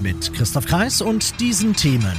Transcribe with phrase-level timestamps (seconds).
[0.00, 2.16] Mit Christoph Kreis und diesen Themen.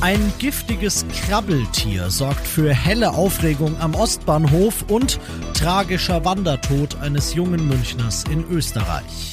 [0.00, 5.20] Ein giftiges Krabbeltier sorgt für helle Aufregung am Ostbahnhof und
[5.54, 9.32] tragischer Wandertod eines jungen Münchners in Österreich.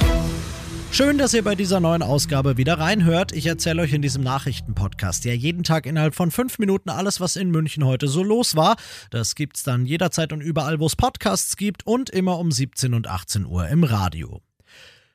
[0.91, 3.31] Schön, dass ihr bei dieser neuen Ausgabe wieder reinhört.
[3.31, 7.35] Ich erzähle euch in diesem Nachrichtenpodcast ja jeden Tag innerhalb von fünf Minuten alles, was
[7.35, 8.75] in München heute so los war.
[9.11, 13.07] Das gibt's dann jederzeit und überall, wo es Podcasts gibt und immer um 17 und
[13.07, 14.41] 18 Uhr im Radio.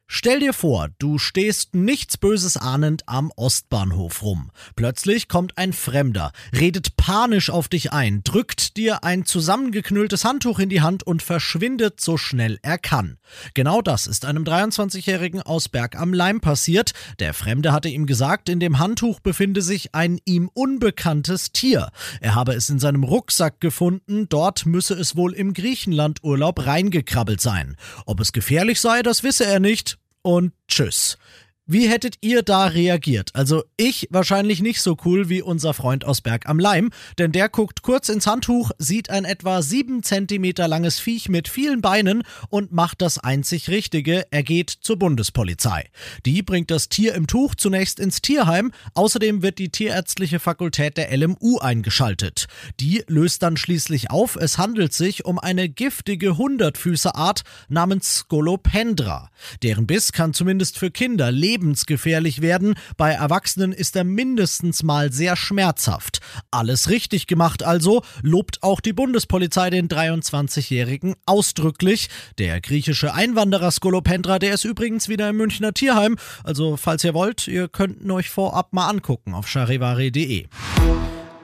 [0.06, 4.50] Stell dir vor, du stehst nichts Böses ahnend am Ostbahnhof rum.
[4.76, 10.68] Plötzlich kommt ein Fremder, redet panisch auf dich ein, drückt dir ein zusammengeknülltes Handtuch in
[10.68, 13.18] die Hand und verschwindet so schnell er kann.
[13.54, 16.92] Genau das ist einem 23-Jährigen aus Berg am Leim passiert.
[17.18, 21.88] Der Fremde hatte ihm gesagt, in dem Handtuch befinde sich ein ihm unbekanntes Tier.
[22.20, 27.76] Er habe es in seinem Rucksack gefunden, dort müsse es wohl im Griechenlandurlaub reingekrabbelt sein.
[28.04, 31.18] Ob es gefährlich sei, das wisse er nicht und tschüss.
[31.66, 33.30] Wie hättet ihr da reagiert?
[33.32, 37.48] Also ich wahrscheinlich nicht so cool wie unser Freund aus Berg am Leim, denn der
[37.48, 42.72] guckt kurz ins Handtuch, sieht ein etwa sieben Zentimeter langes Viech mit vielen Beinen und
[42.72, 45.88] macht das einzig Richtige, er geht zur Bundespolizei.
[46.26, 51.16] Die bringt das Tier im Tuch zunächst ins Tierheim, außerdem wird die tierärztliche Fakultät der
[51.16, 52.46] LMU eingeschaltet.
[52.78, 59.30] Die löst dann schließlich auf, es handelt sich um eine giftige Hundertfüßerart namens Scolopendra.
[59.62, 62.74] Deren Biss kann zumindest für Kinder lebensgefährlich werden.
[62.96, 66.20] Bei Erwachsenen ist er mindestens mal sehr schmerzhaft.
[66.50, 72.08] Alles richtig gemacht also, lobt auch die Bundespolizei den 23-Jährigen ausdrücklich.
[72.38, 76.16] Der griechische Einwanderer Skolopendra, der ist übrigens wieder im Münchner Tierheim.
[76.42, 80.46] Also, falls ihr wollt, ihr könnt ihn euch vorab mal angucken auf charivari.de.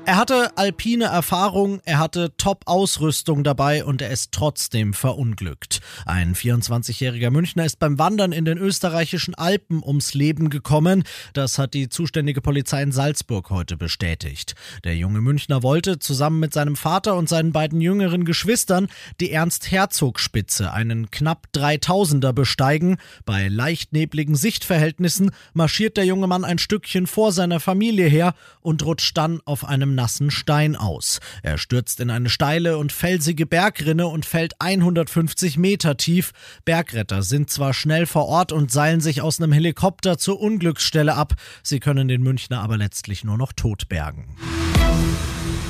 [0.06, 5.80] Er hatte alpine Erfahrung, er hatte Top-Ausrüstung dabei und er ist trotzdem verunglückt.
[6.04, 11.04] Ein 24-jähriger Münchner ist beim Wandern in den österreichischen Alpen ums Leben gekommen.
[11.32, 14.54] Das hat die zuständige Polizei in Salzburg heute bestätigt.
[14.84, 18.88] Der junge Münchner wollte zusammen mit seinem Vater und seinen beiden jüngeren Geschwistern
[19.20, 22.96] die Ernst-Herzog-Spitze, einen knapp 3000er, besteigen.
[23.26, 28.84] Bei leicht nebligen Sichtverhältnissen marschiert der junge Mann ein Stückchen vor seiner Familie her und
[28.84, 31.20] rutscht dann auf einem einem nassen Stein aus.
[31.42, 36.32] Er stürzt in eine steile und felsige Bergrinne und fällt 150 Meter tief.
[36.64, 41.34] Bergretter sind zwar schnell vor Ort und seilen sich aus einem Helikopter zur Unglücksstelle ab,
[41.62, 44.36] sie können den Münchner aber letztlich nur noch tot bergen.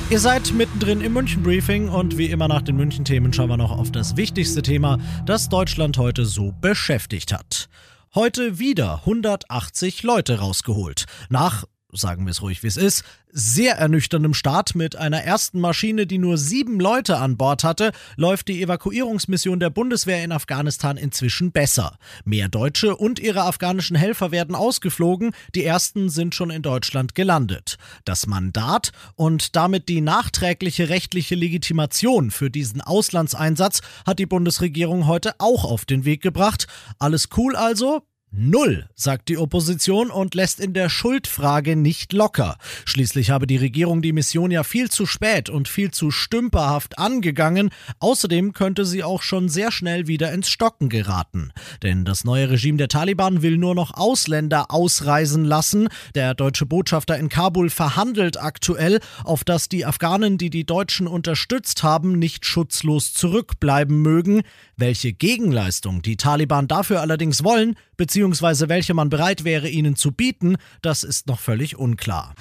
[0.09, 3.91] Ihr seid mittendrin im München-Briefing und wie immer nach den München-Themen schauen wir noch auf
[3.91, 7.69] das wichtigste Thema, das Deutschland heute so beschäftigt hat.
[8.13, 11.05] Heute wieder 180 Leute rausgeholt.
[11.29, 16.05] Nach sagen wir es ruhig wie es ist, sehr ernüchterndem Start mit einer ersten Maschine,
[16.05, 21.51] die nur sieben Leute an Bord hatte, läuft die Evakuierungsmission der Bundeswehr in Afghanistan inzwischen
[21.51, 21.97] besser.
[22.25, 27.77] Mehr Deutsche und ihre afghanischen Helfer werden ausgeflogen, die ersten sind schon in Deutschland gelandet.
[28.05, 35.35] Das Mandat und damit die nachträgliche rechtliche Legitimation für diesen Auslandseinsatz hat die Bundesregierung heute
[35.39, 36.67] auch auf den Weg gebracht.
[36.99, 38.01] Alles cool also?
[38.33, 42.57] Null, sagt die Opposition und lässt in der Schuldfrage nicht locker.
[42.85, 47.71] Schließlich habe die Regierung die Mission ja viel zu spät und viel zu stümperhaft angegangen.
[47.99, 51.51] Außerdem könnte sie auch schon sehr schnell wieder ins Stocken geraten.
[51.83, 55.89] Denn das neue Regime der Taliban will nur noch Ausländer ausreisen lassen.
[56.15, 61.83] Der deutsche Botschafter in Kabul verhandelt aktuell, auf dass die Afghanen, die die Deutschen unterstützt
[61.83, 64.43] haben, nicht schutzlos zurückbleiben mögen.
[64.77, 68.20] Welche Gegenleistung die Taliban dafür allerdings wollen, beziehungsweise
[68.69, 72.33] welche man bereit wäre, ihnen zu bieten, das ist noch völlig unklar.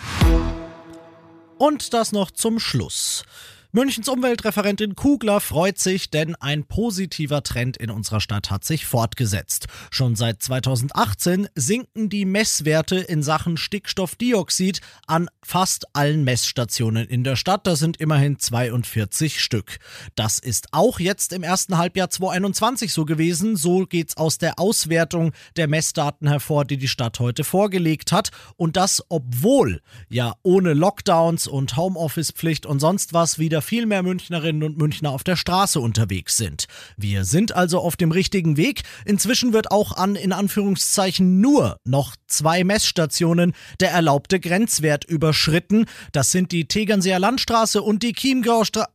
[1.59, 3.25] Und das noch zum Schluss.
[3.72, 9.69] Münchens Umweltreferentin Kugler freut sich, denn ein positiver Trend in unserer Stadt hat sich fortgesetzt.
[9.93, 17.37] Schon seit 2018 sinken die Messwerte in Sachen Stickstoffdioxid an fast allen Messstationen in der
[17.37, 17.64] Stadt.
[17.64, 19.78] Das sind immerhin 42 Stück.
[20.16, 23.55] Das ist auch jetzt im ersten Halbjahr 2021 so gewesen.
[23.55, 28.31] So geht's aus der Auswertung der Messdaten hervor, die die Stadt heute vorgelegt hat.
[28.56, 34.03] Und das, obwohl ja ohne Lockdowns und Homeoffice-Pflicht und sonst was wieder wieder viel mehr
[34.03, 36.67] Münchnerinnen und Münchner auf der Straße unterwegs sind.
[36.97, 38.83] Wir sind also auf dem richtigen Weg.
[39.05, 45.87] Inzwischen wird auch an in Anführungszeichen nur noch zwei Messstationen der erlaubte Grenzwert überschritten.
[46.12, 48.89] Das sind die Tegernseer Landstraße und die Chiemgaustraße.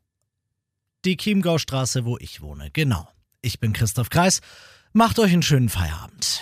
[1.06, 2.70] Die Chiemgaustraße, wo ich wohne.
[2.74, 3.08] Genau.
[3.42, 4.42] Ich bin Christoph Kreis.
[4.94, 6.42] Macht euch einen schönen Feierabend.